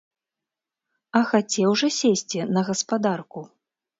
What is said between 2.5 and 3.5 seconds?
на гаспадарку?